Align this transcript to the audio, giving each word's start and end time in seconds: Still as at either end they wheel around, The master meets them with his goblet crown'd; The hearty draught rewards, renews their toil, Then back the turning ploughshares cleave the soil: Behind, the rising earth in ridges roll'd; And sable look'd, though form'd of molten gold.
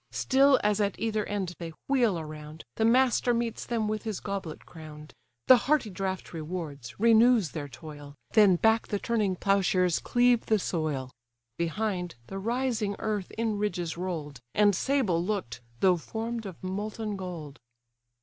Still 0.09 0.59
as 0.63 0.81
at 0.81 0.95
either 0.97 1.23
end 1.27 1.53
they 1.59 1.73
wheel 1.87 2.17
around, 2.17 2.65
The 2.77 2.85
master 2.85 3.35
meets 3.35 3.67
them 3.67 3.87
with 3.87 4.01
his 4.01 4.19
goblet 4.19 4.65
crown'd; 4.65 5.13
The 5.45 5.57
hearty 5.69 5.91
draught 5.91 6.33
rewards, 6.33 6.99
renews 6.99 7.51
their 7.51 7.67
toil, 7.67 8.15
Then 8.33 8.55
back 8.55 8.87
the 8.87 8.97
turning 8.97 9.35
ploughshares 9.35 9.99
cleave 9.99 10.47
the 10.47 10.57
soil: 10.57 11.11
Behind, 11.55 12.15
the 12.25 12.39
rising 12.39 12.95
earth 12.97 13.29
in 13.37 13.59
ridges 13.59 13.95
roll'd; 13.95 14.39
And 14.55 14.75
sable 14.75 15.23
look'd, 15.23 15.59
though 15.81 15.97
form'd 15.97 16.47
of 16.47 16.63
molten 16.63 17.15
gold. 17.15 17.59